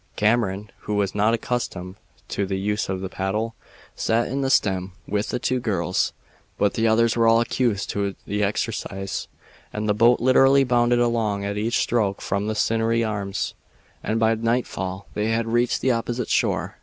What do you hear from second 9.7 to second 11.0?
and the boat literally bounded